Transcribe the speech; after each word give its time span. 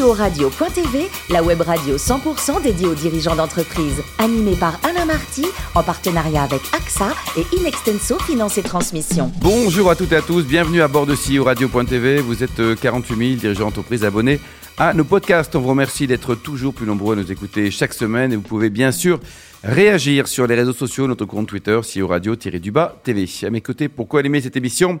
CEO 0.00 0.12
Radio.tv, 0.12 1.08
la 1.30 1.42
web 1.42 1.60
radio 1.60 1.96
100% 1.96 2.62
dédiée 2.62 2.86
aux 2.86 2.94
dirigeants 2.94 3.36
d'entreprise. 3.36 4.02
Animée 4.18 4.56
par 4.56 4.78
Alain 4.84 5.04
Marty, 5.04 5.44
en 5.74 5.82
partenariat 5.82 6.42
avec 6.42 6.62
AXA 6.74 7.08
et 7.36 7.56
Inextenso 7.56 8.18
Finance 8.20 8.56
et 8.56 8.62
Transmission. 8.62 9.30
Bonjour 9.40 9.90
à 9.90 9.96
toutes 9.96 10.12
et 10.12 10.16
à 10.16 10.22
tous, 10.22 10.44
bienvenue 10.44 10.80
à 10.80 10.88
bord 10.88 11.06
de 11.06 11.14
CEO 11.14 11.44
Radio.tv. 11.44 12.20
Vous 12.20 12.42
êtes 12.42 12.80
48 12.80 13.16
000 13.16 13.40
dirigeants 13.40 13.64
d'entreprise 13.66 14.04
abonnés 14.04 14.40
à 14.78 14.94
nos 14.94 15.04
podcasts. 15.04 15.54
On 15.56 15.60
vous 15.60 15.68
remercie 15.68 16.06
d'être 16.06 16.34
toujours 16.34 16.72
plus 16.72 16.86
nombreux 16.86 17.14
à 17.14 17.20
nous 17.20 17.30
écouter 17.30 17.70
chaque 17.70 17.92
semaine 17.92 18.32
et 18.32 18.36
vous 18.36 18.42
pouvez 18.42 18.70
bien 18.70 18.92
sûr 18.92 19.20
réagir 19.62 20.28
sur 20.28 20.46
les 20.46 20.54
réseaux 20.54 20.72
sociaux, 20.72 21.06
notre 21.06 21.26
compte 21.26 21.48
Twitter, 21.48 21.78
CEO 21.82 22.06
Radio-du-bas 22.06 23.00
TV. 23.04 23.28
À 23.42 23.50
mes 23.50 23.60
côtés, 23.60 23.88
pour 23.88 24.08
co-animer 24.08 24.40
cette 24.40 24.56
émission, 24.56 24.98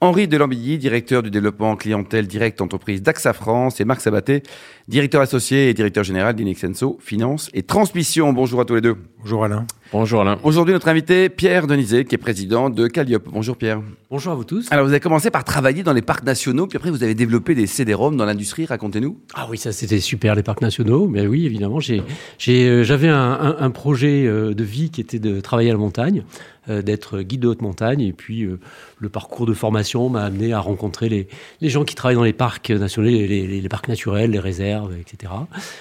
Henri 0.00 0.28
Delambilly, 0.28 0.78
directeur 0.78 1.24
du 1.24 1.30
développement 1.30 1.74
clientèle 1.74 2.28
direct 2.28 2.60
entreprise 2.60 3.02
d'AXA 3.02 3.32
France, 3.32 3.80
et 3.80 3.84
Marc 3.84 4.00
Sabaté, 4.00 4.44
directeur 4.86 5.20
associé 5.20 5.70
et 5.70 5.74
directeur 5.74 6.04
général 6.04 6.36
d'Inexenso 6.36 6.98
Finance 7.00 7.50
et 7.52 7.64
Transmission. 7.64 8.32
Bonjour 8.32 8.60
à 8.60 8.64
tous 8.64 8.76
les 8.76 8.80
deux. 8.80 8.96
Bonjour 9.18 9.44
Alain. 9.44 9.66
Bonjour 9.90 10.20
Alain. 10.20 10.38
Aujourd'hui, 10.44 10.72
notre 10.72 10.86
invité, 10.86 11.28
Pierre 11.28 11.66
Denizet, 11.66 12.04
qui 12.04 12.14
est 12.14 12.18
président 12.18 12.70
de 12.70 12.86
Calliope. 12.86 13.28
Bonjour 13.32 13.56
Pierre. 13.56 13.80
Bonjour 14.08 14.32
à 14.32 14.36
vous 14.36 14.44
tous. 14.44 14.68
Alors, 14.70 14.84
vous 14.84 14.92
avez 14.92 15.00
commencé 15.00 15.32
par 15.32 15.42
travailler 15.42 15.82
dans 15.82 15.92
les 15.92 16.02
parcs 16.02 16.22
nationaux, 16.22 16.68
puis 16.68 16.76
après, 16.76 16.90
vous 16.90 17.02
avez 17.02 17.16
développé 17.16 17.56
des 17.56 17.66
CD-ROM 17.66 18.16
dans 18.16 18.24
l'industrie. 18.24 18.66
Racontez-nous. 18.66 19.18
Ah 19.34 19.48
oui, 19.50 19.58
ça, 19.58 19.72
c'était 19.72 19.98
super, 19.98 20.36
les 20.36 20.44
parcs 20.44 20.62
nationaux. 20.62 21.08
Mais 21.08 21.26
oui, 21.26 21.44
évidemment, 21.44 21.80
j'ai, 21.80 22.02
euh, 22.48 22.84
j'avais 22.84 23.08
un, 23.08 23.56
un, 23.58 23.70
projet 23.70 24.26
euh, 24.26 24.54
de 24.54 24.62
vie 24.62 24.90
qui 24.90 25.00
était 25.00 25.18
de 25.18 25.40
travailler 25.40 25.70
à 25.70 25.72
la 25.72 25.78
montagne, 25.78 26.22
d'être 26.68 27.20
guide 27.20 27.40
de 27.40 27.48
haute 27.48 27.62
montagne. 27.62 28.00
Et 28.00 28.12
puis, 28.12 28.46
le 28.98 29.08
parcours 29.08 29.46
de 29.46 29.54
formation 29.54 30.08
m'a 30.08 30.24
amené 30.24 30.52
à 30.52 30.60
rencontrer 30.60 31.08
les, 31.08 31.28
les, 31.60 31.68
gens 31.68 31.84
qui 31.84 31.94
travaillent 31.94 32.16
dans 32.16 32.24
les 32.24 32.32
parcs 32.32 32.70
nationaux, 32.70 33.08
les, 33.08 33.26
les, 33.26 33.60
les, 33.60 33.68
parcs 33.68 33.88
naturels, 33.88 34.30
les 34.30 34.38
réserves, 34.38 34.94
etc. 34.98 35.32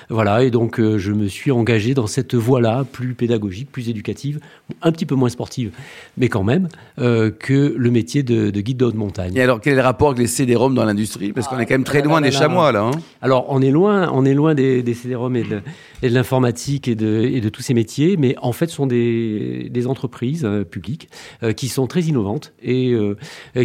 Voilà, 0.09 0.43
et 0.43 0.51
donc 0.51 0.79
je 0.79 1.11
me 1.11 1.27
suis 1.27 1.51
engagé 1.51 1.93
dans 1.93 2.07
cette 2.07 2.35
voie-là, 2.35 2.85
plus 2.91 3.13
pédagogique, 3.13 3.71
plus 3.71 3.89
éducative, 3.89 4.39
un 4.81 4.91
petit 4.91 5.05
peu 5.05 5.15
moins 5.15 5.29
sportive, 5.29 5.71
mais 6.17 6.29
quand 6.29 6.43
même, 6.43 6.69
euh, 6.99 7.31
que 7.31 7.73
le 7.77 7.91
métier 7.91 8.23
de, 8.23 8.49
guide 8.49 8.77
de 8.77 8.85
haute 8.85 8.95
montagne. 8.95 9.35
Et 9.35 9.41
alors, 9.41 9.61
quel 9.61 9.73
est 9.73 9.77
le 9.77 9.81
rapport 9.81 10.09
avec 10.09 10.19
les 10.19 10.27
CD-ROM 10.27 10.73
dans 10.73 10.85
l'industrie? 10.85 11.33
Parce 11.33 11.47
qu'on 11.47 11.59
est 11.59 11.65
quand 11.65 11.75
même 11.75 11.83
très 11.83 12.01
ah, 12.01 12.05
loin 12.05 12.21
des 12.21 12.31
chamois, 12.31 12.71
là. 12.71 12.83
Hein. 12.83 12.91
alors, 13.21 13.45
on 13.49 13.61
est 13.61 13.71
loin, 13.71 14.09
on 14.13 14.25
est 14.25 14.33
loin 14.33 14.55
des, 14.55 14.83
des 14.83 14.93
CD-ROM 14.93 15.35
et 15.35 15.43
de, 15.43 15.61
l'informatique 16.01 16.87
et 16.87 16.95
de, 16.95 17.21
et 17.21 17.41
de 17.41 17.49
tous 17.49 17.61
ces 17.61 17.73
métiers, 17.73 18.17
mais 18.17 18.35
en 18.41 18.51
fait, 18.51 18.67
sont 18.67 18.87
des, 18.87 19.69
des 19.69 19.87
entreprises 19.87 20.45
euh, 20.45 20.63
publiques 20.63 21.09
euh, 21.43 21.53
qui 21.53 21.67
sont 21.67 21.87
très 21.87 22.01
innovantes 22.01 22.53
et 22.61 22.95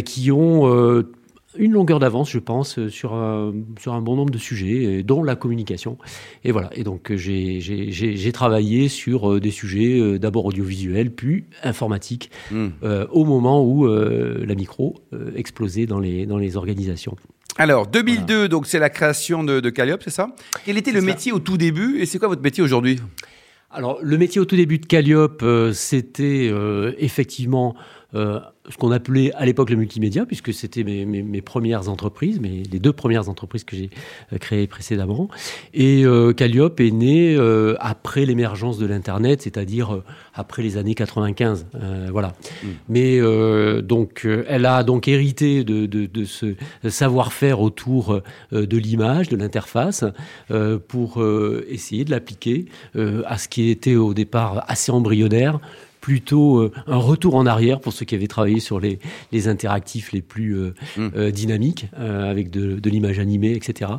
qui 0.05 0.31
ont 0.31 1.03
une 1.57 1.71
longueur 1.73 1.99
d'avance, 1.99 2.31
je 2.31 2.39
pense, 2.39 2.77
euh, 2.79 2.89
sur 2.89 3.13
un, 3.13 3.53
sur 3.79 3.93
un 3.93 4.01
bon 4.01 4.15
nombre 4.15 4.31
de 4.31 4.37
sujets, 4.37 5.03
dont 5.03 5.23
la 5.23 5.35
communication. 5.35 5.97
Et 6.43 6.51
voilà. 6.51 6.69
Et 6.73 6.83
donc, 6.83 7.11
euh, 7.11 7.17
j'ai 7.17 8.31
travaillé 8.31 8.89
sur 8.89 9.31
euh, 9.31 9.39
des 9.39 9.51
sujets 9.51 10.19
d'abord 10.19 10.45
audiovisuels, 10.45 11.11
puis 11.11 11.45
informatiques, 11.63 12.31
hmm. 12.51 12.69
au 13.11 13.25
moment 13.25 13.63
où 13.63 13.87
la 13.87 14.55
micro 14.55 14.95
explosait 15.35 15.85
dans 15.85 15.99
les, 15.99 16.25
dans 16.25 16.37
les 16.37 16.57
organisations. 16.57 17.15
Alors, 17.57 17.87
2002, 17.87 18.49
donc 18.49 18.67
c'est 18.67 18.79
la 18.79 18.89
création 18.89 19.43
de, 19.43 19.59
de 19.59 19.69
Calliope, 19.69 20.01
c'est 20.03 20.09
ça? 20.09 20.29
Quel 20.65 20.77
était 20.77 20.91
le 20.91 21.01
métier 21.01 21.31
au 21.31 21.39
tout 21.39 21.57
début 21.57 21.99
et 21.99 22.05
c'est 22.05 22.19
quoi 22.19 22.27
votre 22.27 22.41
métier 22.41 22.63
aujourd'hui? 22.63 22.99
Alors, 23.71 23.99
le 24.01 24.17
métier 24.17 24.39
au 24.39 24.45
tout 24.45 24.55
début 24.55 24.79
de 24.79 24.85
Calliope, 24.85 25.43
c'était 25.73 26.51
effectivement 26.97 27.75
ce 28.69 28.77
qu'on 28.77 28.91
appelait 28.91 29.33
à 29.33 29.45
l'époque 29.45 29.69
le 29.69 29.75
multimédia, 29.75 30.25
puisque 30.25 30.53
c'était 30.53 30.83
mes, 30.83 31.05
mes, 31.05 31.21
mes, 31.21 31.41
premières 31.41 31.89
entreprises, 31.89 32.39
mes, 32.39 32.63
les 32.63 32.79
deux 32.79 32.93
premières 32.93 33.27
entreprises 33.27 33.63
que 33.63 33.75
j'ai 33.75 33.89
euh, 34.31 34.37
créées 34.37 34.67
précédemment. 34.67 35.27
Et 35.73 36.05
euh, 36.05 36.33
Calliope 36.33 36.79
est 36.79 36.91
né 36.91 37.35
euh, 37.35 37.75
après 37.79 38.25
l'émergence 38.25 38.77
de 38.77 38.85
l'Internet, 38.85 39.41
c'est-à-dire 39.41 39.95
euh, 39.95 40.03
après 40.33 40.63
les 40.63 40.77
années 40.77 40.95
95. 40.95 41.65
Euh, 41.75 42.07
voilà. 42.11 42.33
Mm. 42.63 42.67
Mais 42.89 43.21
donc, 43.81 44.27
elle 44.47 44.65
a 44.65 44.83
donc 44.83 45.07
hérité 45.07 45.63
de, 45.63 45.85
de, 45.85 46.05
de 46.05 46.25
ce 46.25 46.55
savoir-faire 46.87 47.61
autour 47.61 48.21
de 48.51 48.77
l'image, 48.77 49.29
de 49.29 49.35
l'interface, 49.35 50.03
pour 50.87 51.23
essayer 51.67 52.05
de 52.05 52.11
l'appliquer 52.11 52.65
à 52.95 53.37
ce 53.37 53.47
qui 53.47 53.69
était 53.69 53.95
au 53.95 54.13
départ 54.13 54.63
assez 54.67 54.91
embryonnaire 54.91 55.59
plutôt 56.03 56.57
euh, 56.57 56.71
un 56.85 56.97
retour 56.97 57.35
en 57.35 57.45
arrière 57.45 57.79
pour 57.79 57.93
ceux 57.93 58.03
qui 58.05 58.13
avaient 58.13 58.27
travaillé 58.27 58.59
sur 58.59 58.81
les, 58.81 58.99
les 59.31 59.47
interactifs 59.47 60.11
les 60.11 60.21
plus 60.21 60.57
euh, 60.57 60.73
mmh. 60.97 61.07
euh, 61.15 61.31
dynamiques, 61.31 61.87
avec 61.95 62.51
de, 62.51 62.77
de 62.77 62.89
l'image 62.89 63.19
animée, 63.19 63.53
etc. 63.53 63.91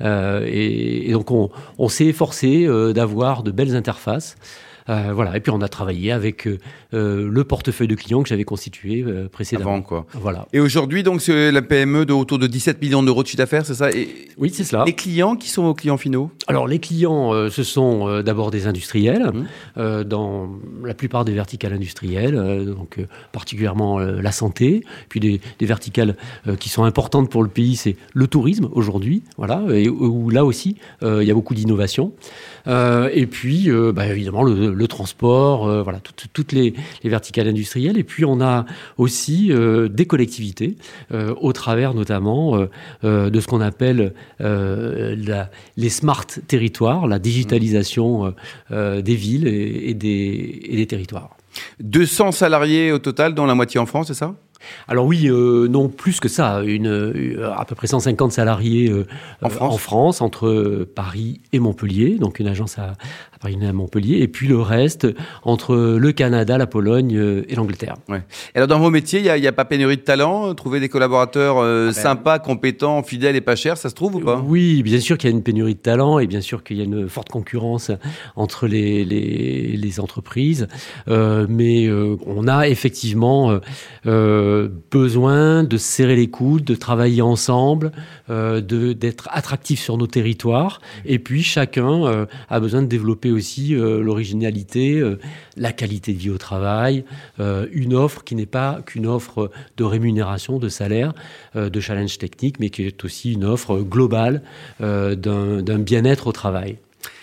Et, 0.00 1.08
et, 1.08 1.12
donc 1.12 1.30
on, 1.30 1.50
on 1.78 1.88
s'est 1.88 2.06
efforcé 2.06 2.66
d'avoir 2.92 3.44
de 3.44 3.52
belles 3.52 3.76
interfaces. 3.76 4.36
Euh, 4.88 5.12
voilà. 5.14 5.36
Et 5.36 5.40
puis 5.40 5.52
on 5.52 5.60
a 5.60 5.68
travaillé 5.68 6.12
avec 6.12 6.46
euh, 6.46 6.58
euh, 6.94 7.28
le 7.30 7.44
portefeuille 7.44 7.88
de 7.88 7.94
clients 7.94 8.22
que 8.22 8.28
j'avais 8.28 8.44
constitué 8.44 9.04
précédemment. 9.30 9.70
Avant, 9.70 9.82
quoi. 9.82 10.06
Voilà. 10.14 10.46
Et 10.52 10.60
aujourd'hui, 10.60 11.02
donc, 11.02 11.20
c'est 11.20 11.52
la 11.52 11.62
PME 11.62 12.06
de 12.06 12.12
autour 12.12 12.38
de 12.38 12.46
17 12.46 12.80
millions 12.80 13.02
d'euros 13.02 13.22
de 13.22 13.28
chiffre 13.28 13.38
d'affaires, 13.38 13.64
c'est 13.64 13.74
ça? 13.74 13.90
Et 13.90 14.08
Oui, 14.38 14.50
c'est 14.52 14.64
cela. 14.64 14.84
Les 14.84 14.94
clients, 14.94 15.36
qui 15.36 15.48
sont 15.48 15.62
vos 15.62 15.74
clients 15.74 15.96
finaux? 15.96 16.30
Alors, 16.46 16.66
les 16.66 16.78
clients, 16.78 17.32
ce 17.50 17.62
sont 17.62 18.22
d'abord 18.22 18.50
des 18.50 18.66
industriels, 18.66 19.32
mmh. 19.76 20.04
dans 20.04 20.50
la 20.84 20.94
plupart 20.94 21.24
des 21.24 21.32
verticales 21.32 21.72
industrielles, 21.72 22.66
donc 22.66 22.98
particulièrement 23.32 23.98
la 23.98 24.32
santé, 24.32 24.82
puis 25.08 25.20
des, 25.20 25.40
des 25.58 25.66
verticales 25.66 26.16
qui 26.58 26.68
sont 26.68 26.84
importantes 26.84 27.30
pour 27.30 27.42
le 27.42 27.48
pays, 27.48 27.76
c'est 27.76 27.96
le 28.12 28.26
tourisme 28.26 28.68
aujourd'hui, 28.72 29.22
voilà, 29.36 29.62
et 29.72 29.88
où 29.88 30.30
là 30.30 30.44
aussi, 30.44 30.76
il 31.02 31.22
y 31.22 31.30
a 31.30 31.34
beaucoup 31.34 31.54
d'innovation. 31.54 32.12
et 32.66 33.26
puis, 33.26 33.70
bah, 33.94 34.06
évidemment, 34.06 34.42
le, 34.42 34.71
le, 34.74 34.88
transport, 34.88 35.66
euh, 35.66 35.82
voilà, 35.82 36.00
toutes 36.32 36.52
les, 36.52 36.74
verticales 37.04 37.48
industrielles. 37.48 37.98
Et 37.98 38.04
puis 38.04 38.24
on 38.24 38.40
a 38.40 38.64
aussi 38.98 39.52
euh, 39.52 39.88
des 39.88 40.06
collectivités, 40.06 40.76
euh, 41.12 41.34
au 41.40 41.52
travers 41.52 41.94
notamment 41.94 42.66
de 43.02 43.40
ce 43.40 43.46
qu'on 43.46 43.60
appelle 43.60 44.14
les 44.40 45.88
smart 45.88 46.26
territoires, 46.46 47.06
la 47.06 47.18
digitalisation 47.18 48.34
des 48.70 49.14
villes 49.14 49.46
et, 49.46 49.94
des, 49.94 50.60
et 50.64 50.76
des 50.76 50.86
territoires. 50.86 51.36
200 51.80 52.32
salariés 52.32 52.92
au 52.92 52.98
total, 52.98 53.34
dont 53.34 53.46
la 53.46 53.54
moitié 53.54 53.78
en 53.80 53.86
France, 53.86 54.08
c'est 54.08 54.14
ça? 54.14 54.34
Alors 54.88 55.06
oui, 55.06 55.28
euh, 55.28 55.68
non 55.68 55.88
plus 55.88 56.20
que 56.20 56.28
ça, 56.28 56.62
une, 56.64 56.88
euh, 56.88 57.50
à 57.56 57.64
peu 57.64 57.74
près 57.74 57.86
150 57.86 58.32
salariés 58.32 58.90
euh, 58.90 59.06
en, 59.42 59.76
France. 59.76 60.20
entre 60.20 60.86
Paris 60.94 61.40
et 61.52 61.58
Montpellier, 61.58 62.18
donc 62.18 62.40
une 62.40 62.48
agence 62.48 62.78
à, 62.78 62.94
Paris 63.40 63.58
et 63.60 63.66
à 63.66 63.72
Montpellier, 63.72 64.18
et 64.18 64.28
puis 64.28 64.46
le 64.46 64.60
reste 64.60 65.08
entre 65.42 65.74
le 65.74 66.12
Canada, 66.12 66.58
la 66.58 66.66
Pologne 66.68 67.42
et 67.48 67.54
l'Angleterre. 67.56 67.96
Ouais. 68.08 68.22
Et 68.54 68.58
alors 68.58 68.68
dans 68.68 68.78
vos 68.78 68.90
métiers, 68.90 69.18
il 69.18 69.40
n'y 69.40 69.46
a, 69.46 69.50
a, 69.50 69.52
pas 69.52 69.64
pénurie 69.64 69.96
de 69.96 70.02
talent 70.02 70.54
Trouver 70.54 70.78
des 70.78 70.88
collaborateurs 70.88 71.58
ah 71.58 71.86
ben, 71.86 71.92
sympas, 71.92 72.38
compétents, 72.38 73.02
fidèles 73.02 73.34
et 73.34 73.40
pas 73.40 73.56
chers, 73.56 73.76
ça 73.76 73.88
se 73.88 73.94
trouve 73.94 74.16
ou 74.16 74.20
pas? 74.20 74.40
Oui, 74.46 74.82
bien 74.82 75.00
sûr 75.00 75.18
qu'il 75.18 75.28
y 75.28 75.32
a 75.32 75.36
une 75.36 75.42
pénurie 75.42 75.74
de 75.74 75.80
talent 75.80 76.18
et 76.18 76.26
bien 76.26 76.40
sûr 76.40 76.62
qu'il 76.62 76.76
y 76.76 76.80
a 76.80 76.84
une 76.84 77.08
forte 77.08 77.30
concurrence 77.30 77.90
entre 78.36 78.68
les, 78.68 79.04
les, 79.04 79.76
les 79.76 80.00
entreprises, 80.00 80.68
mais 81.08 81.90
on 81.90 82.46
a 82.46 82.68
effectivement... 82.68 83.58
Euh, 84.06 84.51
besoin 84.90 85.64
de 85.64 85.76
serrer 85.76 86.16
les 86.16 86.28
coudes, 86.28 86.64
de 86.64 86.74
travailler 86.74 87.22
ensemble, 87.22 87.92
euh, 88.30 88.60
d'être 88.60 89.28
attractif 89.30 89.80
sur 89.80 89.98
nos 89.98 90.06
territoires. 90.06 90.80
Et 91.04 91.18
puis 91.18 91.42
chacun 91.42 92.06
euh, 92.06 92.26
a 92.48 92.60
besoin 92.60 92.82
de 92.82 92.86
développer 92.86 93.30
aussi 93.30 93.74
l'originalité, 93.74 95.02
la 95.56 95.72
qualité 95.72 96.12
de 96.12 96.18
vie 96.18 96.30
au 96.30 96.38
travail, 96.38 97.04
une 97.38 97.94
offre 97.94 98.24
qui 98.24 98.34
n'est 98.34 98.46
pas 98.46 98.80
qu'une 98.84 99.06
offre 99.06 99.50
de 99.76 99.84
rémunération, 99.84 100.58
de 100.58 100.68
salaire, 100.68 101.12
de 101.54 101.80
challenge 101.80 102.18
technique, 102.18 102.60
mais 102.60 102.70
qui 102.70 102.84
est 102.84 103.04
aussi 103.04 103.32
une 103.32 103.44
offre 103.44 103.78
globale 103.78 104.42
d'un 104.80 105.78
bien-être 105.78 106.26
au 106.26 106.32
travail. 106.32 106.78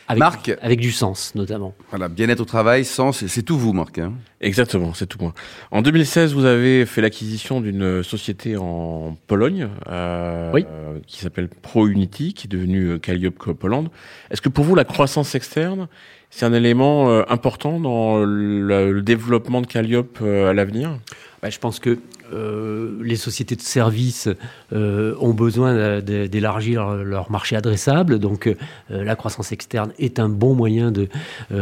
Avec, 0.10 0.20
Marc, 0.20 0.52
avec 0.62 0.80
du 0.80 0.92
sens 0.92 1.34
notamment. 1.36 1.76
Voilà, 1.92 2.08
bien-être 2.08 2.40
au 2.40 2.46
travail, 2.46 2.84
sens, 2.84 3.26
c'est 3.28 3.44
tout 3.44 3.60
vous, 3.60 3.74
Marc. 3.74 4.00
Hein 4.00 4.14
Exactement, 4.42 4.94
c'est 4.96 5.06
tout 5.06 5.20
moi. 5.22 5.36
En 5.70 5.84
2016, 5.84 6.34
vous 6.34 6.46
avez 6.46 6.88
fait 6.88 7.02
l'acquisition 7.02 7.62
d'une 7.62 8.02
société 8.02 8.58
en 8.58 9.16
Pologne 9.28 9.70
euh, 9.88 10.52
oui. 10.52 10.66
qui 11.06 11.20
s'appelle 11.20 11.48
ProUnity, 11.48 12.34
qui 12.34 12.48
est 12.48 12.50
devenue 12.50 13.00
Calliope 13.00 13.54
Poland. 13.54 13.86
Est-ce 14.32 14.42
que 14.42 14.50
pour 14.50 14.66
vous, 14.66 14.74
la 14.74 14.84
croissance 14.84 15.36
externe, 15.36 15.88
c'est 16.32 16.46
un 16.46 16.54
élément 16.54 17.12
euh, 17.12 17.24
important 17.30 17.80
dans 17.80 18.18
le, 18.18 18.92
le 18.92 19.02
développement 19.04 19.62
de 19.62 19.68
Calliope 19.68 20.20
euh, 20.24 20.50
à 20.50 20.54
l'avenir? 20.54 20.98
Bah, 21.42 21.50
Je 21.52 21.60
pense 21.60 21.80
que 21.80 22.00
euh, 22.34 22.98
les 23.02 23.16
sociétés 23.16 23.56
de 23.56 23.62
services 23.62 24.30
euh, 24.74 25.16
ont 25.20 25.34
besoin 25.34 26.02
d'élargir 26.02 26.90
leur, 26.96 27.32
marché 27.32 27.56
adressable. 27.56 28.20
Donc, 28.20 28.48
euh, 28.48 28.56
la 28.90 29.16
croissance 29.16 29.52
externe 29.52 29.92
est 30.00 30.20
un 30.20 30.30
bon 30.30 30.54
moyen 30.54 30.92
de, 30.92 31.08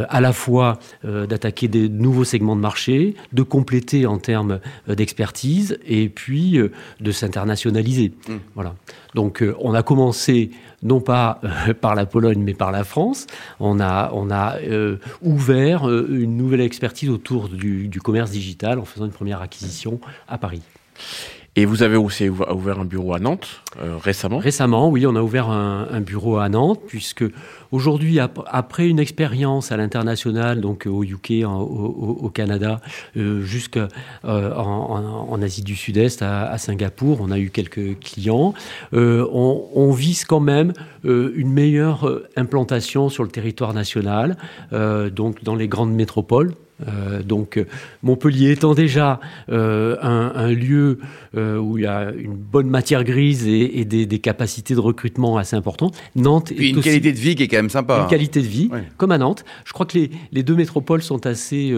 à 0.09 0.21
la 0.21 0.33
fois 0.33 0.79
d'attaquer 1.03 1.67
des 1.67 1.89
nouveaux 1.89 2.23
segments 2.23 2.55
de 2.55 2.61
marché, 2.61 3.15
de 3.33 3.43
compléter 3.43 4.05
en 4.05 4.17
termes 4.17 4.59
d'expertise 4.87 5.77
et 5.85 6.09
puis 6.09 6.59
de 6.99 7.11
s'internationaliser. 7.11 8.13
Mmh. 8.27 8.33
Voilà. 8.55 8.75
Donc 9.15 9.43
on 9.59 9.73
a 9.73 9.83
commencé 9.83 10.51
non 10.83 11.01
pas 11.01 11.41
par 11.81 11.95
la 11.95 12.05
Pologne 12.05 12.41
mais 12.43 12.53
par 12.53 12.71
la 12.71 12.83
France. 12.83 13.27
On 13.59 13.79
a, 13.79 14.11
on 14.13 14.31
a 14.31 14.55
ouvert 15.21 15.89
une 15.89 16.37
nouvelle 16.37 16.61
expertise 16.61 17.09
autour 17.09 17.49
du, 17.49 17.87
du 17.87 18.01
commerce 18.01 18.31
digital 18.31 18.79
en 18.79 18.85
faisant 18.85 19.05
une 19.05 19.11
première 19.11 19.41
acquisition 19.41 19.99
à 20.27 20.37
Paris. 20.37 20.56
Et 21.57 21.65
vous 21.65 21.81
avez 21.81 21.97
aussi 21.97 22.29
ouvert 22.29 22.79
un 22.79 22.85
bureau 22.85 23.15
à 23.15 23.19
Nantes 23.19 23.63
euh, 23.81 23.97
récemment 23.97 24.37
Récemment, 24.37 24.89
oui, 24.89 25.07
on 25.07 25.15
a 25.15 25.23
ouvert 25.23 25.49
un, 25.49 26.01
bureau 26.01 26.37
à 26.37 26.49
Nantes, 26.49 26.79
puisque 26.87 27.25
aujourd'hui, 27.71 28.19
après 28.19 28.87
une 28.87 28.99
expérience 28.99 29.71
à 29.71 29.77
l'international, 29.77 30.61
donc 30.61 30.85
au 30.85 31.03
UK, 31.03 31.45
au, 31.47 32.29
Canada, 32.31 32.79
euh, 33.17 33.41
jusqu'en 33.41 33.87
euh, 34.25 35.41
Asie 35.41 35.63
du 35.63 35.75
Sud-Est, 35.75 36.21
à, 36.21 36.55
Singapour, 36.59 37.21
on 37.21 37.31
a 37.31 37.39
eu 37.39 37.49
quelques 37.49 37.97
clients. 38.01 38.53
On, 38.93 39.63
on, 39.73 39.91
vise 39.93 40.25
quand 40.25 40.39
même 40.39 40.73
une 41.03 41.51
meilleure 41.51 42.21
implantation 42.35 43.09
sur 43.09 43.23
le 43.23 43.29
territoire 43.29 43.73
national, 43.73 44.37
donc 44.71 45.43
dans 45.43 45.55
les 45.55 45.67
grandes 45.67 45.93
métropoles. 45.93 46.53
Euh, 46.87 47.23
donc 47.23 47.63
Montpellier 48.03 48.51
étant 48.51 48.75
déjà 48.75 49.19
euh, 49.49 49.95
un, 50.01 50.51
lieu 50.51 50.99
euh, 51.35 51.57
où 51.57 51.77
il 51.77 51.83
y 51.83 51.87
a 51.87 52.11
une 52.11 52.35
bonne 52.35 52.69
matière 52.69 53.03
grise 53.03 53.47
et, 53.47 53.83
des, 53.85 54.19
capacités 54.19 54.75
de 54.75 54.79
recrutement 54.79 55.37
assez 55.37 55.55
importantes, 55.55 55.95
Nantes 56.15 56.51
Puis 56.55 56.71
une 56.71 56.81
qualité 56.81 57.13
de 57.13 57.17
vie 57.17 57.35
qui 57.35 57.43
est 57.43 57.47
quand 57.47 57.57
même 57.57 57.69
sympa. 57.69 57.97
Une 57.97 58.03
hein. 58.03 58.07
qualité 58.07 58.41
de 58.41 58.47
vie, 58.47 58.69
comme 58.97 59.11
à 59.11 59.17
Nantes. 59.17 59.45
Je 59.65 59.73
crois 59.73 59.85
que 59.85 59.97
les, 60.31 60.43
deux 60.43 60.55
métropoles 60.55 61.01
sont 61.01 61.25
assez 61.25 61.73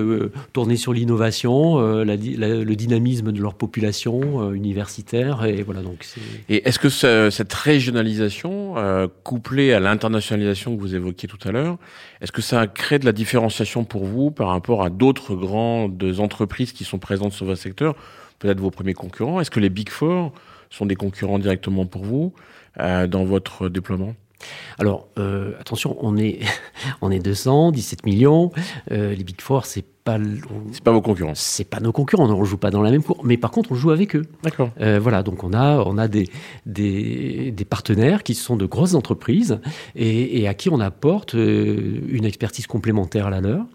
tournées 0.54 0.78
sur 0.78 0.94
l'innovation, 0.94 1.80
le 1.80 2.74
dynamisme 2.76 3.32
de 3.32 3.42
leur 3.42 3.56
population 3.56 4.54
universitaire 4.54 5.46
et 5.46 5.64
voilà 5.64 5.82
donc. 5.82 6.06
Et 6.50 6.68
est-ce 6.68 6.80
que 6.80 6.90
cette 7.30 7.54
régionalisation 7.54 8.76
couplée 9.24 9.74
à 9.74 9.80
l'internationalisation 9.80 10.76
que 10.76 10.82
vous 10.82 10.96
évoquiez 10.96 11.28
tout 11.28 11.48
à 11.48 11.52
l'heure, 11.52 11.78
est-ce 12.22 12.32
que 12.32 12.42
ça 12.42 12.68
crée 12.68 13.00
de 13.00 13.06
la 13.06 13.12
différenciation 13.12 13.84
pour 13.84 14.06
vous 14.06 14.32
par 14.32 14.50
rapport 14.50 14.84
à 14.84 14.89
d'autres 14.90 15.36
grandes 15.36 16.04
entreprises 16.20 16.74
qui 16.74 16.84
sont 16.84 17.00
présentes 17.00 17.34
sur 17.34 17.46
votre 17.46 17.62
secteur, 17.62 17.96
peut-être 18.40 18.60
vos 18.60 18.72
premiers 18.72 18.94
concurrents 18.94 19.40
Est-ce 19.40 19.52
que 19.52 19.60
les 19.60 19.70
Big 19.70 19.90
Four 19.90 20.34
sont 20.70 20.86
des 20.86 20.96
concurrents 20.96 21.40
directement 21.40 21.86
pour 21.86 22.04
vous 22.04 22.34
euh, 22.80 23.08
dans 23.08 23.26
votre 23.26 23.70
déploiement? 23.70 24.16
Alors, 24.78 25.08
euh, 25.18 25.54
attention, 25.60 25.98
on 26.00 26.18
est, 26.18 26.40
on 27.02 27.12
est 27.12 27.20
200, 27.20 27.72
17 27.72 28.06
millions. 28.06 28.52
Euh, 28.92 29.14
les 29.14 29.24
Big 29.24 29.42
Four, 29.42 29.66
c'est 29.66 29.86
c'est 30.72 30.84
pas 30.84 30.92
vos 30.92 31.02
concurrents. 31.02 31.34
C'est 31.36 31.70
pas 31.70 31.80
nos 31.80 31.92
concurrents, 31.92 32.30
on 32.30 32.40
ne 32.40 32.46
joue 32.46 32.58
pas 32.58 32.72
dans 32.72 32.82
la 32.82 32.92
même 32.92 33.04
cour. 33.04 33.22
Mais 33.24 33.38
par 33.38 33.52
contre, 33.52 33.72
on 33.72 33.76
joue 33.76 33.92
avec 33.92 34.16
eux. 34.16 34.24
D'accord. 34.44 34.72
Euh, 34.82 35.00
voilà, 35.02 35.24
donc 35.24 35.44
on 35.44 35.54
a, 35.54 35.84
on 35.86 35.98
a 35.98 36.08
des, 36.08 36.30
des, 36.66 37.66
partenaires 37.70 38.24
qui 38.24 38.34
sont 38.34 38.56
de 38.56 38.66
grosses 38.66 38.96
entreprises 38.96 39.60
et, 39.96 40.48
à 40.48 40.54
qui 40.54 40.70
on 40.70 40.80
apporte 40.80 41.36
euh, 41.36 42.00
une 42.10 42.26
expertise 42.26 42.66
complémentaire 42.66 43.28
à 43.28 43.30
la 43.30 43.42
leur. 43.42 43.66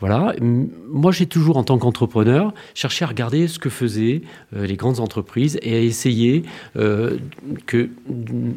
Voilà. 0.00 0.34
Moi, 0.40 1.12
j'ai 1.12 1.26
toujours, 1.26 1.56
en 1.56 1.62
tant 1.62 1.78
qu'entrepreneur, 1.78 2.52
cherché 2.74 3.04
à 3.04 3.08
regarder 3.08 3.46
ce 3.46 3.58
que 3.58 3.70
faisaient 3.70 4.22
euh, 4.54 4.66
les 4.66 4.76
grandes 4.76 5.00
entreprises 5.00 5.58
et 5.62 5.76
à 5.76 5.80
essayer 5.80 6.44
que. 6.74 7.88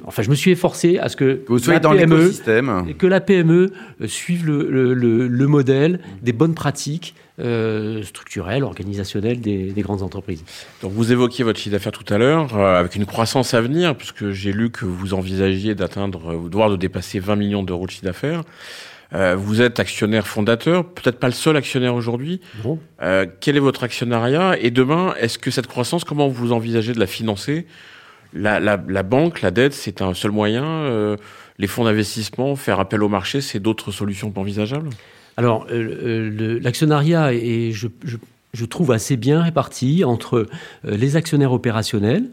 Enfin, 0.06 0.24
je 0.24 0.30
me 0.30 0.36
suis 0.36 0.52
efforcé 0.52 0.98
à 0.98 1.10
ce 1.10 1.16
que. 1.16 1.42
vous 1.48 1.60
soyez 1.60 1.80
dans 1.80 1.92
PME, 1.92 2.16
l'écosystème. 2.16 2.94
Que 2.98 3.08
la 3.08 3.22
PME 3.22 3.72
suive 4.06 4.48
le, 4.48 4.94
le, 4.94 5.28
le 5.28 5.48
modèle 5.48 6.00
des 6.24 6.34
bonnes 6.34 6.56
pratiques 6.56 7.14
euh, 7.40 8.04
structurelle, 8.04 8.66
organisationnelle 8.66 9.40
des, 9.40 9.74
grandes 9.78 10.02
entreprises. 10.02 10.44
Donc 10.82 10.92
vous 10.92 11.14
évoquiez 11.14 11.46
votre 11.46 11.58
chiffre 11.58 11.72
d'affaires 11.72 11.94
tout 11.94 12.14
à 12.14 12.18
l'heure, 12.18 12.58
euh, 12.58 12.78
avec 12.78 12.96
une 12.96 13.06
croissance 13.06 13.54
à 13.54 13.62
venir, 13.62 13.96
puisque 13.96 14.32
j'ai 14.32 14.52
lu 14.52 14.72
que 14.72 14.84
vous 14.84 15.14
envisagiez 15.14 15.74
d'atteindre, 15.74 16.34
euh, 16.34 16.50
voire 16.52 16.70
de 16.70 16.76
dépasser 16.76 17.20
20 17.20 17.38
millions 17.38 17.64
d'euros 17.64 17.86
de 17.86 17.92
chiffre 17.92 18.04
d'affaires. 18.04 18.44
vous 19.38 19.62
êtes 19.62 19.80
actionnaire 19.80 20.28
fondateur, 20.28 20.86
peut-être 20.86 21.18
pas 21.18 21.28
le 21.28 21.34
seul 21.34 21.56
actionnaire 21.56 21.96
aujourd'hui. 21.96 22.42
quel 23.40 23.56
est 23.56 23.62
votre 23.62 23.86
actionnariat? 23.86 24.58
Et 24.60 24.70
demain, 24.70 25.14
est-ce 25.18 25.38
que 25.38 25.50
cette 25.50 25.68
croissance, 25.68 26.04
comment 26.04 26.28
vous 26.28 26.52
envisagez 26.52 26.92
de 26.92 27.00
la 27.00 27.08
financer? 27.08 27.68
La, 28.34 28.60
la, 28.60 29.04
banque, 29.04 29.42
la 29.42 29.52
dette, 29.52 29.74
c'est 29.74 30.02
un 30.02 30.14
seul 30.14 30.32
moyen. 30.32 31.16
les 31.58 31.68
fonds 31.68 31.86
d'investissement, 31.86 32.58
faire 32.58 32.82
appel 32.82 33.02
au 33.02 33.08
marché, 33.08 33.40
c'est 33.40 33.60
d'autres 33.60 33.92
solutions 33.92 34.34
envisageables? 34.36 34.90
Alors, 35.40 35.68
euh, 35.72 36.34
euh, 36.38 36.60
l'actionnariat 36.62 37.34
est, 37.34 37.72
je, 37.72 38.66
trouve, 38.66 38.92
assez 38.92 39.16
bien 39.16 39.42
réparti 39.42 40.04
entre 40.04 40.36
euh, 40.84 40.98
les 40.98 41.16
actionnaires 41.16 41.54
opérationnels, 41.54 42.26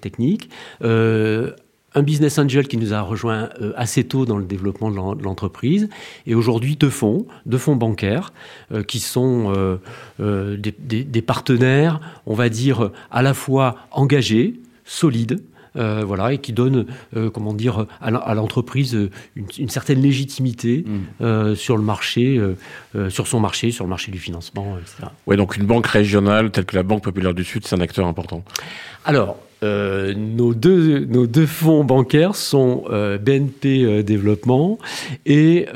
techniques, 0.00 0.48
un 0.82 2.02
business 2.02 2.38
angel 2.38 2.68
qui 2.68 2.76
nous 2.76 2.94
a 2.94 3.00
rejoint 3.00 3.48
assez 3.74 4.04
tôt 4.04 4.26
dans 4.26 4.36
le 4.36 4.44
développement 4.44 4.90
de 4.90 5.22
l'entreprise, 5.24 5.88
et 6.26 6.34
aujourd'hui 6.34 6.76
deux 6.76 6.90
fonds, 6.90 7.26
deux 7.46 7.58
fonds 7.58 7.74
bancaires, 7.74 8.34
qui 8.86 9.00
sont 9.00 9.78
des, 10.18 11.22
partenaires, 11.22 12.00
on 12.26 12.34
va 12.34 12.50
dire, 12.50 12.90
à 13.10 13.22
la 13.22 13.32
fois 13.32 13.76
engagés, 13.90 14.60
solides, 14.84 15.40
euh, 15.76 16.02
voilà, 16.06 16.32
et 16.32 16.38
qui 16.38 16.52
donne, 16.52 16.86
euh, 17.16 17.30
comment 17.30 17.54
dire, 17.54 17.86
à 18.00 18.34
l'entreprise 18.34 18.98
une, 19.36 19.68
certaine 19.68 20.00
légitimité 20.00 20.84
mm. 20.86 21.00
euh, 21.22 21.54
sur 21.54 21.76
le 21.76 21.82
marché, 21.82 22.40
sur 23.08 23.26
son 23.26 23.40
marché, 23.40 23.70
sur 23.70 23.84
le 23.84 23.90
marché 23.90 24.12
du 24.12 24.18
financement, 24.18 24.76
etc. 24.78 25.10
Oui, 25.26 25.36
donc 25.36 25.56
une 25.56 25.66
banque 25.66 25.86
régionale 25.86 26.50
telle 26.50 26.64
que 26.64 26.76
la 26.76 26.82
Banque 26.82 27.02
Populaire 27.02 27.34
du 27.34 27.44
Sud, 27.44 27.66
c'est 27.66 27.76
un 27.76 27.80
acteur 27.80 28.06
important. 28.06 28.44
Alors, 29.04 29.36
euh, 29.62 30.14
nos, 30.14 30.54
deux, 30.54 31.00
nos 31.00 31.26
deux 31.26 31.46
fonds 31.46 31.84
bancaires 31.84 32.34
sont 32.34 32.84
euh, 32.90 33.18
BNP 33.18 33.84
euh, 33.84 34.02
Développement 34.02 34.78
et 35.26 35.66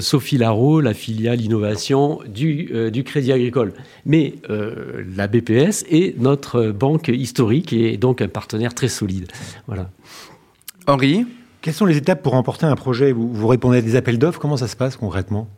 Sophie 0.00 0.38
Laro, 0.38 0.80
la 0.80 0.94
filiale 0.94 1.40
innovation 1.40 2.20
du, 2.26 2.90
du 2.90 3.04
Crédit 3.04 3.32
Agricole. 3.32 3.72
Mais 4.04 4.34
la 4.48 5.26
BPS 5.26 5.84
est 5.90 6.18
notre 6.18 6.70
banque 6.70 7.08
historique 7.08 7.72
et 7.72 7.96
donc 7.96 8.20
un 8.20 8.28
partenaire 8.28 8.74
très 8.74 8.88
solide. 8.88 9.28
Voilà. 9.66 9.90
Henri? 10.86 11.26
Quelles 11.62 11.74
sont 11.74 11.86
les 11.86 11.96
étapes 11.96 12.22
pour 12.22 12.32
remporter 12.32 12.66
un 12.66 12.76
projet? 12.76 13.12
Vous, 13.12 13.32
vous 13.32 13.48
répondez 13.48 13.78
à 13.78 13.82
des 13.82 13.96
appels 13.96 14.18
d'offres? 14.18 14.38
Comment 14.38 14.56
ça 14.56 14.68
se 14.68 14.76
passe 14.76 14.96
concrètement? 14.96 15.48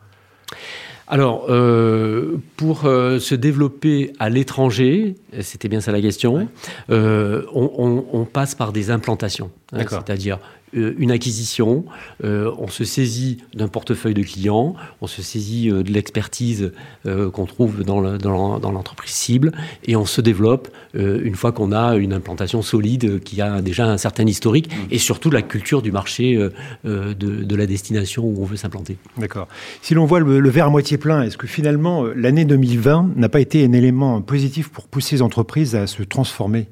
Alors, 1.09 1.47
euh, 1.49 2.37
pour 2.55 2.85
euh, 2.85 3.17
se 3.17 3.33
développer 3.33 4.13
à 4.19 4.29
l'étranger, 4.29 5.15
c'était 5.41 5.67
bien 5.67 5.81
ça 5.81 5.91
la 5.91 6.01
question, 6.01 6.47
euh, 6.91 7.43
on, 7.51 8.25
passe 8.31 8.53
par 8.53 8.71
des 8.71 8.91
implantations. 8.91 9.49
Hein, 9.73 9.85
c'est-à-dire 9.89 10.37
euh, 10.37 10.68
une 10.73 11.11
acquisition, 11.11 11.85
euh, 12.23 12.51
on 12.57 12.67
se 12.67 12.83
saisit 12.83 13.37
d'un 13.53 13.67
portefeuille 13.67 14.13
de 14.13 14.23
clients, 14.23 14.75
on 15.01 15.07
se 15.07 15.21
saisit 15.21 15.69
euh, 15.69 15.83
de 15.83 15.91
l'expertise 15.91 16.71
qu'on 17.05 17.45
trouve 17.45 17.83
dans 17.83 18.01
l'entreprise 18.01 19.11
cible 19.11 19.51
et 19.85 19.95
on 19.95 20.05
se 20.05 20.21
développe 20.21 20.69
une 20.93 21.35
fois 21.35 21.51
qu'on 21.51 21.71
a 21.71 21.95
une 21.95 22.13
implantation 22.13 22.61
solide 22.61 23.21
qui 23.21 23.41
a 23.41 23.61
déjà 23.61 23.85
un 23.85 23.97
certain 23.97 24.25
historique 24.25 24.69
mmh. 24.69 24.87
et 24.91 24.97
surtout 24.97 25.29
la 25.29 25.41
culture 25.41 25.81
du 25.81 25.91
marché 25.91 26.37
de, 26.83 27.55
la 27.55 27.65
destination 27.65 28.23
où 28.23 28.41
on 28.41 28.45
veut 28.45 28.57
s'implanter. 28.57 28.97
D'accord. 29.17 29.47
Si 29.81 29.93
l'on 29.93 30.05
voit 30.05 30.19
le, 30.19 30.49
verre 30.49 30.67
à 30.67 30.69
moitié 30.69 30.97
plein, 30.97 31.23
est-ce 31.23 31.37
que 31.37 31.47
finalement 31.47 32.03
l'année 32.03 32.45
2020 32.45 33.11
n'a 33.15 33.29
pas 33.29 33.39
été 33.39 33.65
un 33.65 33.71
élément 33.71 34.21
positif 34.21 34.69
pour 34.69 34.87
pousser 34.87 35.17
les 35.17 35.21
entreprises 35.21 35.75
à 35.75 35.87
se 35.87 36.03
transformer? 36.03 36.67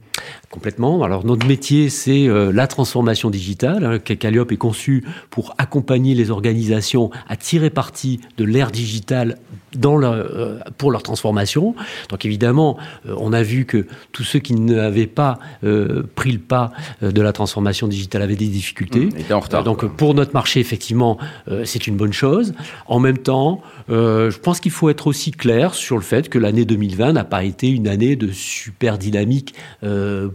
Complètement. 0.49 1.03
Alors 1.03 1.25
notre 1.25 1.45
métier, 1.45 1.89
c'est 1.89 2.27
la 2.27 2.67
transformation 2.67 3.29
digitale. 3.29 3.83
Hein, 3.83 3.99
Calliope 3.99 4.51
est 4.51 4.57
conçu 4.57 5.05
pour 5.29 5.53
accompagner 5.57 6.15
les 6.15 6.31
organisations 6.31 7.11
à 7.27 7.35
tirer 7.35 7.69
parti 7.69 8.19
de 8.37 8.43
l'ère 8.43 8.71
digitale 8.71 9.37
dans 9.75 10.01
euh, 10.01 10.59
pour 10.77 10.91
leur 10.91 11.03
transformation. 11.03 11.75
Donc 12.09 12.25
évidemment, 12.25 12.77
euh, 13.07 13.15
on 13.17 13.33
a 13.33 13.43
vu 13.43 13.65
que 13.65 13.85
tous 14.11 14.23
ceux 14.23 14.39
qui 14.39 14.53
n'avaient 14.53 15.07
pas 15.07 15.39
euh, 15.63 16.03
pris 16.15 16.31
le 16.31 16.39
pas 16.39 16.71
de 17.01 17.21
la 17.21 17.33
transformation 17.33 17.87
digitale 17.87 18.21
avaient 18.21 18.35
des 18.35 18.47
difficultés. 18.47 19.07
Mmh, 19.07 19.33
en 19.33 19.39
retard, 19.39 19.63
donc 19.63 19.85
pour 19.85 20.13
notre 20.13 20.33
marché, 20.33 20.59
effectivement, 20.59 21.17
c'est 21.65 21.87
une 21.87 21.97
bonne 21.97 22.13
chose. 22.13 22.53
En 22.87 22.99
même 22.99 23.17
temps, 23.17 23.61
je 23.89 24.37
pense 24.37 24.59
qu'il 24.59 24.71
faut 24.71 24.89
être 24.89 25.07
aussi 25.07 25.31
clair 25.31 25.73
sur 25.73 25.95
le 25.95 26.01
fait 26.01 26.29
que 26.29 26.39
l'année 26.39 26.65
2020 26.65 27.13
n'a 27.13 27.23
pas 27.23 27.43
été 27.43 27.69
une 27.69 27.87
année 27.87 28.15
de 28.15 28.31
super 28.31 28.97
dynamique 28.97 29.53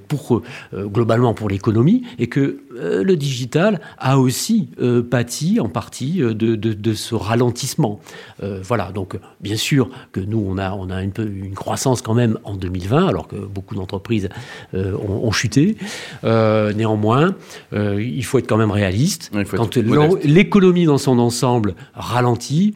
pour 0.09 0.43
globalement 0.75 1.35
pour 1.35 1.49
l'économie 1.49 2.03
et 2.19 2.27
que 2.27 2.59
le 2.71 3.15
digital 3.17 3.81
a 3.99 4.19
aussi 4.19 4.69
pâti 5.11 5.61
en 5.61 5.69
partie 5.69 6.19
de, 6.19 6.33
de, 6.33 6.55
de 6.57 6.95
ce 6.95 7.15
ralentissement. 7.15 8.01
voilà, 8.41 8.93
donc 8.93 9.19
bien 9.41 9.57
sûr 9.57 9.91
que 10.13 10.21
nous, 10.21 10.45
on 10.47 10.59
a, 10.59 10.73
on 10.73 10.91
a 10.91 11.03
une, 11.03 11.13
une 11.19 11.55
croissance 11.55 12.03
quand 12.03 12.15
même 12.15 12.39
en 12.45 12.55
2020, 12.55 13.07
alors 13.07 13.29
que 13.29 13.37
beaucoup 13.37 13.75
d'entreprises 13.75 14.29
euh, 14.75 14.97
ont, 14.97 15.31
chuté. 15.33 15.77
Euh, 16.25 16.73
néanmoins, 16.73 17.35
euh, 17.73 18.03
il 18.03 18.25
faut 18.25 18.39
être 18.39 18.47
quand 18.47 18.57
même 18.57 18.71
réaliste. 18.71 19.31
Quand 19.57 19.77
l'économie 19.77 20.85
dans 20.85 20.99
son 20.99 21.19
ensemble 21.19 21.75
ralentit, 21.95 22.75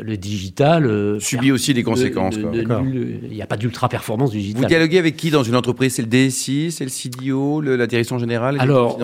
le 0.00 0.16
digital 0.16 1.20
subit 1.20 1.52
aussi 1.52 1.72
les 1.72 1.82
conséquences. 1.82 2.36
Il 2.36 3.30
n'y 3.30 3.42
a 3.42 3.46
pas 3.46 3.56
d'ultra 3.56 3.88
performance 3.88 4.30
du 4.30 4.38
digital. 4.38 4.62
Vous 4.62 4.68
dialoguez 4.68 4.98
avec 4.98 5.16
qui 5.16 5.30
dans 5.30 5.42
une 5.42 5.56
entreprise? 5.56 5.94
C'est 5.94 6.02
le 6.02 6.08
DSI, 6.08 6.72
c'est 6.72 6.84
le 6.84 6.90
CDO, 6.90 7.60
la 7.60 7.86
direction 7.86 8.18
générale 8.18 8.56
Alors, 8.58 8.98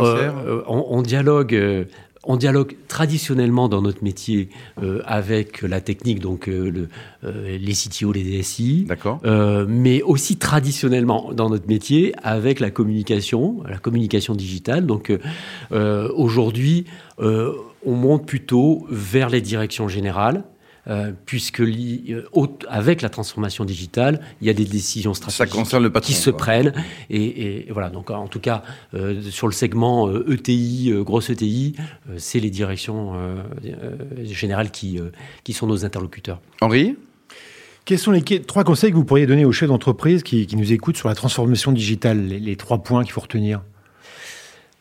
on, 0.68 0.86
on, 0.90 1.02
dialogue 1.02 1.86
on 2.26 2.36
dialogue 2.36 2.76
traditionnellement 2.88 3.68
dans 3.68 3.82
notre 3.82 4.02
métier 4.02 4.48
euh, 4.82 5.00
avec 5.04 5.62
la 5.62 5.80
technique, 5.80 6.20
donc 6.20 6.48
euh, 6.48 6.70
le, 6.70 6.88
euh, 7.24 7.58
les 7.58 7.72
CTO, 7.72 8.12
les 8.12 8.22
DSI, 8.22 8.86
mais 9.68 10.02
aussi 10.02 10.36
traditionnellement 10.36 11.32
dans 11.32 11.50
notre 11.50 11.68
métier 11.68 12.14
avec 12.22 12.60
la 12.60 12.70
communication, 12.70 13.62
la 13.68 13.78
communication 13.78 14.34
digitale. 14.34 14.86
Donc 14.86 15.12
aujourd'hui, 15.70 16.86
on 17.18 17.92
monte 17.92 18.26
plutôt 18.26 18.86
vers 18.90 19.28
les 19.28 19.40
directions 19.40 19.88
générales 19.88 20.44
euh, 20.86 21.12
puisque 21.24 21.60
euh, 21.60 22.22
avec 22.68 23.00
la 23.00 23.08
transformation 23.08 23.64
digitale, 23.64 24.20
il 24.40 24.46
y 24.46 24.50
a 24.50 24.52
des 24.52 24.66
décisions 24.66 25.14
stratégiques 25.14 25.54
qui 26.02 26.12
se 26.12 26.30
prennent. 26.30 26.72
Et, 27.08 27.66
voilà, 27.70 27.90
donc 27.90 28.10
en 28.10 28.28
tout 28.28 28.40
cas, 28.40 28.62
euh, 28.94 29.22
sur 29.22 29.46
le 29.46 29.52
segment 29.52 30.10
ETI, 30.10 30.90
e 30.92 31.02
grosse 31.02 31.30
ETI, 31.30 31.74
c'est 32.18 32.40
les 32.40 32.50
directions 32.50 33.14
générales 34.24 34.70
qui, 34.70 34.98
qui 35.42 35.52
sont 35.52 35.66
nos 35.66 35.84
interlocuteurs. 35.84 36.40
Henri? 36.60 36.96
Quels 37.84 37.98
sont 37.98 38.12
les 38.12 38.22
trois 38.22 38.64
conseils 38.64 38.90
que 38.90 38.96
vous 38.96 39.04
pourriez 39.04 39.26
donner 39.26 39.44
aux 39.44 39.52
chefs 39.52 39.68
d'entreprise 39.68 40.22
qui, 40.22 40.48
nous 40.56 40.72
écoutent 40.72 40.96
sur 40.96 41.08
la 41.08 41.14
transformation 41.14 41.72
digitale, 41.72 42.26
les 42.26 42.56
trois 42.56 42.82
points 42.82 43.04
qu'il 43.04 43.12
faut 43.12 43.20
retenir? 43.20 43.60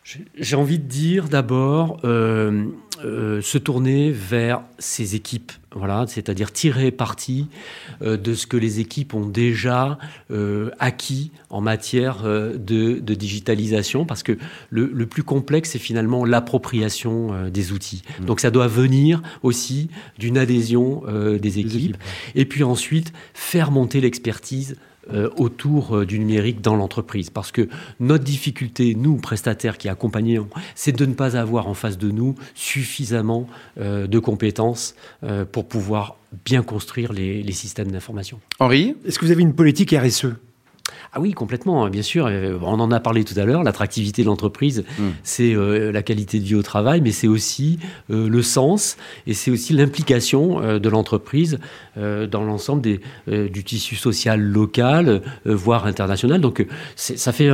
J'ai 0.03 0.55
envie 0.55 0.79
de 0.79 0.87
dire 0.87 1.29
d'abord 1.29 1.99
euh, 2.03 2.65
euh, 3.05 3.41
se 3.41 3.57
tourner 3.57 4.11
vers 4.11 4.61
ses 4.77 5.15
équipes, 5.15 5.51
voilà, 5.73 6.05
c'est-à-dire 6.07 6.51
tirer 6.51 6.91
parti 6.91 7.47
euh, 8.01 8.17
de 8.17 8.33
ce 8.33 8.45
que 8.45 8.57
les 8.57 8.81
équipes 8.81 9.13
ont 9.13 9.25
déjà 9.25 9.97
acquis 10.79 11.31
en 11.49 11.61
matière 11.61 12.23
de, 12.23 12.99
digitalisation, 12.99 14.05
parce 14.05 14.23
que 14.23 14.37
le, 14.69 15.05
plus 15.05 15.23
complexe 15.23 15.71
c'est 15.71 15.79
finalement 15.79 16.25
l'appropriation 16.25 17.49
des 17.49 17.71
outils. 17.71 18.03
Mmh. 18.19 18.25
Donc 18.25 18.39
ça 18.39 18.51
doit 18.51 18.67
venir 18.67 19.21
aussi 19.41 19.89
d'une 20.17 20.37
adhésion 20.37 21.03
des 21.39 21.59
équipes, 21.59 21.97
et 22.35 22.45
puis 22.45 22.63
ensuite 22.63 23.13
faire 23.33 23.71
monter 23.71 24.01
l'expertise 24.01 24.75
euh, 25.11 25.29
autour 25.35 25.97
euh, 25.97 26.05
du 26.05 26.17
numérique 26.17 26.61
dans 26.61 26.77
l'entreprise. 26.77 27.29
Parce 27.29 27.51
que 27.51 27.67
notre 27.99 28.23
difficulté, 28.23 28.95
nous, 28.95 29.17
prestataires 29.17 29.77
qui 29.77 29.89
accompagnons, 29.89 30.47
c'est 30.75 30.95
de 30.95 31.05
ne 31.05 31.13
pas 31.13 31.35
avoir 31.35 31.67
en 31.67 31.73
face 31.73 31.97
de 31.97 32.09
nous 32.09 32.35
suffisamment 32.55 33.47
euh, 33.79 34.07
de 34.07 34.19
compétences 34.19 34.95
pour 35.51 35.67
pouvoir 35.67 36.17
bien 36.45 36.63
construire 36.63 37.13
les, 37.13 37.43
les 37.43 37.51
systèmes 37.51 37.91
d'information. 37.91 38.39
Henri? 38.59 38.95
Est-ce 39.05 39.19
que 39.19 39.25
vous 39.25 39.31
avez 39.31 39.41
une 39.41 39.55
politique 39.55 39.91
RSE 39.91 40.27
ah 41.13 41.19
oui, 41.19 41.31
complètement, 41.33 41.85
hein, 41.85 41.89
bien 41.89 42.01
sûr. 42.01 42.27
Euh, 42.27 42.57
on 42.61 42.79
en 42.79 42.91
a 42.91 42.99
parlé 42.99 43.23
tout 43.23 43.39
à 43.39 43.45
l'heure. 43.45 43.63
L'attractivité 43.63 44.23
de 44.23 44.27
l'entreprise, 44.27 44.83
hmm. 44.97 45.09
c'est 45.23 45.53
euh, 45.53 45.91
la 45.91 46.01
qualité 46.01 46.39
de 46.39 46.43
vie 46.45 46.55
au 46.55 46.63
travail, 46.63 47.01
mais 47.01 47.11
c'est 47.11 47.27
aussi 47.27 47.79
euh, 48.09 48.27
le 48.27 48.41
sens 48.41 48.97
et 49.27 49.33
c'est 49.33 49.51
aussi 49.51 49.73
l'implication 49.73 50.61
de 50.79 50.89
l'entreprise 50.89 51.59
dans 51.95 52.43
l'ensemble 52.43 52.81
du 53.27 53.63
tissu 53.63 53.95
social 53.95 54.41
local, 54.41 55.21
voire 55.45 55.85
international. 55.85 56.41
Donc, 56.41 56.65
ça 56.95 57.31
fait 57.31 57.49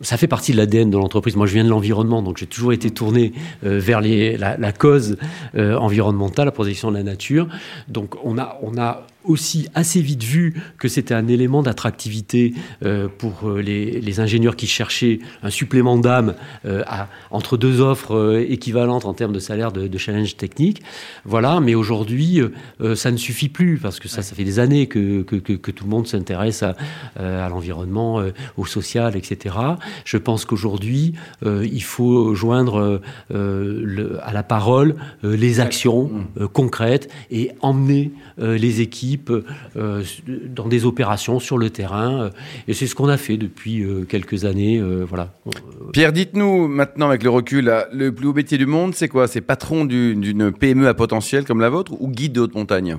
ça 0.00 0.16
fait 0.16 0.26
partie 0.26 0.52
de 0.52 0.56
l'ADN 0.56 0.90
de 0.90 0.96
l'entreprise. 0.96 1.36
Moi, 1.36 1.46
je 1.46 1.54
viens 1.54 1.64
de 1.64 1.68
l'environnement, 1.68 2.22
donc 2.22 2.38
j'ai 2.38 2.46
toujours 2.46 2.72
été 2.72 2.90
tourné 2.90 3.32
vers 3.62 4.00
les, 4.00 4.36
la, 4.36 4.56
la, 4.56 4.72
cause 4.72 5.16
environnementale, 5.56 6.46
la 6.46 6.52
protection 6.52 6.90
de 6.90 6.96
la 6.96 7.02
nature. 7.02 7.48
Donc, 7.88 8.16
on 8.24 8.38
a, 8.38 8.58
on 8.62 8.76
a 8.78 9.06
aussi 9.24 9.68
assez 9.74 10.00
vite 10.00 10.22
vu 10.22 10.62
que 10.78 10.88
c'était 10.88 11.14
un 11.14 11.26
élément 11.28 11.62
d'attractivité 11.62 12.54
euh, 12.84 13.08
pour 13.08 13.48
euh, 13.48 13.60
les, 13.60 14.20
ingénieurs 14.20 14.54
qui 14.54 14.68
cherchaient 14.68 15.18
un 15.42 15.50
supplément 15.50 15.98
d'âme 15.98 16.34
euh, 16.66 16.84
entre 17.32 17.56
deux 17.56 17.80
offres 17.80 18.44
équivalentes 18.48 19.06
en 19.06 19.14
termes 19.14 19.32
de 19.32 19.40
salaire 19.40 19.72
de, 19.72 19.98
challenge 19.98 20.36
technique. 20.36 20.82
Voilà, 21.24 21.58
mais 21.60 21.74
aujourd'hui, 21.74 22.40
ça 22.94 23.10
ne 23.10 23.16
suffit 23.16 23.48
plus 23.48 23.78
parce 23.78 23.98
que 23.98 24.08
ça, 24.08 24.22
ça 24.22 24.36
fait 24.36 24.44
des 24.44 24.58
années 24.58 24.86
que, 24.86 25.22
que, 25.22 25.70
tout 25.70 25.84
le 25.84 25.90
monde 25.90 26.06
s'intéresse 26.06 26.62
à, 26.62 26.76
à 27.16 27.48
l'environnement, 27.48 28.22
au 28.56 28.66
social, 28.66 29.16
etc. 29.16 29.56
Je 30.04 30.16
pense 30.16 30.44
qu'aujourd'hui, 30.44 31.14
il 31.44 31.82
faut 31.82 32.34
joindre 32.34 33.00
le, 33.30 34.18
à 34.22 34.32
la 34.32 34.42
parole 34.42 34.94
les 35.22 35.60
actions 35.60 36.10
mmh. 36.36 36.46
concrètes 36.48 37.10
et 37.30 37.50
emmener 37.62 38.12
les 38.38 38.80
équipes 38.80 39.13
euh, 39.76 40.02
dans 40.48 40.68
des 40.68 40.84
opérations 40.84 41.40
sur 41.40 41.58
le 41.58 41.70
terrain. 41.70 42.22
Euh, 42.24 42.30
et 42.68 42.74
c'est 42.74 42.86
ce 42.86 42.94
qu'on 42.94 43.08
a 43.08 43.16
fait 43.16 43.36
depuis 43.36 43.82
euh, 43.82 44.04
quelques 44.04 44.44
années. 44.44 44.82
Pierre, 45.92 46.12
dites-nous 46.12 46.68
maintenant 46.68 47.08
avec 47.08 47.22
le 47.22 47.30
recul, 47.30 47.72
le 47.92 48.12
plus 48.12 48.26
haut 48.26 48.34
métier 48.34 48.58
du 48.58 48.66
monde, 48.66 48.94
c'est 48.94 49.08
quoi? 49.08 49.26
C'est 49.28 49.40
patron 49.40 49.84
d'une 49.84 50.52
PME 50.52 50.88
à 50.88 50.94
potentiel 50.94 51.44
comme 51.44 51.60
la 51.60 51.70
vôtre 51.70 51.92
ou 52.00 52.08
guide 52.08 52.32
de 52.32 52.40
haute 52.40 52.54
montagne? 52.54 52.98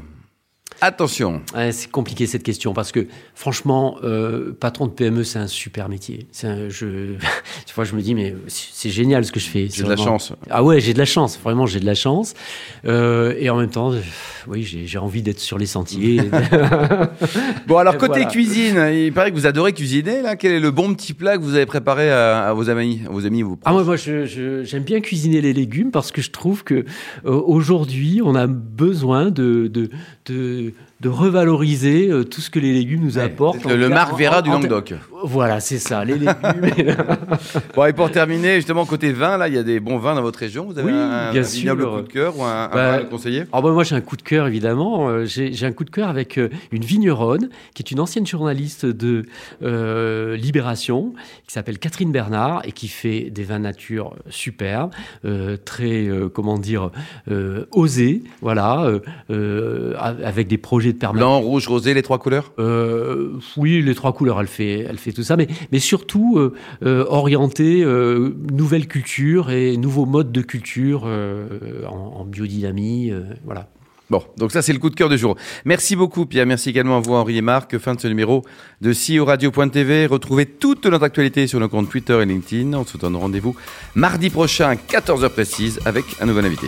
Attention. 0.81 1.41
c'est 1.71 1.89
compliqué 1.89 2.27
cette 2.27 2.43
question 2.43 2.73
parce 2.73 2.91
que 2.91 3.07
franchement, 3.33 3.97
euh, 4.03 4.53
patron 4.59 4.87
de 4.87 4.91
PME, 4.91 5.23
c'est 5.23 5.39
un 5.39 5.47
super 5.47 5.89
métier. 5.89 6.27
Un, 6.43 6.69
je, 6.69 7.15
tu 7.65 7.73
vois, 7.73 7.85
je 7.85 7.95
me 7.95 8.01
dis 8.01 8.15
mais 8.15 8.35
c'est 8.47 8.89
génial 8.89 9.25
ce 9.25 9.31
que 9.31 9.39
je 9.39 9.47
fais. 9.47 9.67
J'ai 9.71 9.83
de 9.83 9.89
la 9.89 9.95
chance. 9.95 10.33
Ah 10.49 10.63
ouais, 10.63 10.79
j'ai 10.79 10.93
de 10.93 10.99
la 10.99 11.05
chance. 11.05 11.39
Vraiment, 11.41 11.65
j'ai 11.65 11.79
de 11.79 11.85
la 11.85 11.95
chance. 11.95 12.33
Euh, 12.85 13.35
et 13.39 13.49
en 13.49 13.57
même 13.57 13.69
temps, 13.69 13.93
oui, 14.47 14.63
j'ai 14.63 14.97
envie 14.97 15.21
d'être 15.21 15.39
sur 15.39 15.57
les 15.57 15.65
sentiers. 15.65 16.21
bon, 17.67 17.77
alors 17.77 17.97
côté 17.97 18.25
cuisine, 18.25 18.89
il 18.93 19.13
paraît 19.13 19.31
que 19.31 19.35
vous 19.35 19.47
adorez 19.47 19.73
cuisiner. 19.73 20.21
Là, 20.21 20.35
quel 20.35 20.51
est 20.51 20.59
le 20.59 20.71
bon 20.71 20.93
petit 20.93 21.13
plat 21.13 21.37
que 21.37 21.43
vous 21.43 21.55
avez 21.55 21.65
préparé 21.65 22.11
à, 22.11 22.53
vos 22.53 22.69
amis, 22.69 23.01
à 23.05 23.09
vos 23.09 23.25
amis, 23.25 23.41
vos 23.41 23.57
Ah 23.65 23.71
moi, 23.71 23.83
moi, 23.83 23.95
j'aime 23.95 24.83
bien 24.83 25.01
cuisiner 25.01 25.41
les 25.41 25.53
légumes 25.53 25.91
parce 25.91 26.11
que 26.11 26.21
je 26.21 26.31
trouve 26.31 26.63
que 26.63 26.85
euh, 27.25 27.31
aujourd'hui, 27.31 28.21
on 28.23 28.35
a 28.35 28.47
besoin 28.47 29.31
de, 29.31 29.67
de, 29.67 29.89
de 30.25 30.64
to 30.71 30.77
de, 31.01 31.09
revaloriser 31.09 32.09
euh, 32.09 32.23
tout 32.23 32.41
ce 32.41 32.49
que 32.49 32.59
les 32.59 32.73
légumes 32.73 33.01
nous 33.01 33.17
apportent. 33.17 33.65
Le, 33.65 33.89
Marc 33.89 34.17
Vera 34.17 34.41
du 34.41 34.49
Languedoc. 34.49 34.93
Voilà, 35.23 35.59
c'est 35.59 35.77
ça, 35.77 36.05
les 36.05 36.17
légumes. 36.17 36.35
bon, 37.75 37.85
et 37.85 37.93
pour 37.93 38.11
terminer, 38.11 38.55
justement, 38.55 38.85
côté 38.85 39.11
vin, 39.11 39.37
là, 39.37 39.47
il 39.47 39.55
y 39.55 39.57
a 39.57 39.63
des 39.63 39.79
bons 39.79 39.97
vins 39.97 40.15
dans 40.15 40.21
votre 40.21 40.39
région. 40.39 40.65
Vous 40.65 40.79
avez 40.79 40.91
un, 40.91 41.31
bien 41.31 41.41
vignoble 41.41 41.85
coup 41.85 42.01
de 42.01 42.11
cœur 42.11 42.37
ou 42.37 42.43
un, 42.43 42.69
bah, 42.69 42.97
vin 42.99 43.05
conseiller? 43.05 43.45
alors, 43.51 43.63
bah, 43.63 43.71
Moi, 43.71 43.83
j'ai 43.83 43.95
un 43.95 44.01
coup 44.01 44.17
de 44.17 44.21
cœur, 44.21 44.47
évidemment. 44.47 45.09
Euh, 45.09 45.25
j'ai 45.25 45.65
un 45.65 45.71
coup 45.71 45.83
de 45.83 45.89
cœur 45.89 46.09
avec 46.09 46.37
euh, 46.37 46.49
une 46.71 46.83
vigneronne, 46.83 47.49
qui 47.73 47.83
est 47.83 47.91
une 47.91 47.99
ancienne 47.99 48.25
journaliste 48.25 48.85
de 48.85 49.25
Libération, 50.35 51.13
qui 51.47 51.53
s'appelle 51.53 51.79
Catherine 51.79 52.11
Bernard, 52.11 52.61
et 52.65 52.71
qui 52.71 52.87
fait 52.87 53.29
des 53.29 53.43
vins 53.43 53.59
nature 53.59 54.15
superbes, 54.29 54.91
très, 55.65 56.07
comment 56.33 56.57
dire, 56.57 56.91
osés, 57.71 58.23
voilà, 58.41 58.89
avec 59.29 60.47
des 60.47 60.57
projets 60.57 60.84
de 60.93 60.97
permanence. 60.97 61.19
Blanc, 61.19 61.39
rouge, 61.39 61.67
rosé, 61.67 61.93
les 61.93 62.01
trois 62.01 62.19
couleurs? 62.19 62.53
Euh, 62.59 63.33
Oui, 63.57 63.81
les 63.81 63.95
trois 63.95 64.13
couleurs, 64.13 64.39
elle 64.39 64.47
fait, 64.47 64.79
elle 64.79 64.97
fait 64.97 65.11
tout 65.11 65.23
ça, 65.23 65.37
mais, 65.37 65.47
mais 65.71 65.79
surtout 65.79 66.37
euh, 66.37 66.53
euh 66.83 67.05
orientée 67.07 67.83
euh, 67.83 68.35
nouvelle 68.51 68.87
culture 68.87 69.51
et 69.51 69.77
nouveaux 69.77 70.05
modes 70.05 70.31
de 70.31 70.41
culture 70.41 71.05
en, 71.05 72.19
en, 72.19 72.25
biodynamie, 72.25 73.11
voilà. 73.45 73.67
Bon, 74.09 74.23
donc 74.37 74.51
ça 74.51 74.61
c'est 74.61 74.73
le 74.73 74.79
coup 74.79 74.89
de 74.89 74.95
cœur 74.95 75.09
du 75.09 75.17
jour. 75.17 75.35
Merci 75.65 75.95
beaucoup 75.95 76.25
Pierre, 76.27 76.45
merci 76.45 76.69
également 76.69 76.97
à 76.97 76.99
vous 76.99 77.13
Henri 77.13 77.37
et 77.37 77.41
Marc. 77.41 77.77
Fin 77.79 77.95
de 77.95 77.99
ce 77.99 78.07
numéro 78.07 78.43
de 78.81 78.93
CEO 78.93 79.25
Radio.tv. 79.25 80.05
Retrouvez 80.05 80.45
toute 80.45 80.85
notre 80.85 81.03
actualité 81.03 81.47
sur 81.47 81.59
nos 81.59 81.69
comptes 81.69 81.89
Twitter 81.89 82.19
et 82.21 82.25
LinkedIn. 82.25 82.73
On 82.73 82.85
se 82.85 82.97
donne 82.97 83.15
rendez-vous 83.15 83.55
mardi 83.95 84.29
prochain 84.29 84.69
à 84.69 84.75
14h 84.75 85.29
précise 85.29 85.79
avec 85.85 86.05
un 86.21 86.27
nouvel 86.27 86.45
invité 86.45 86.67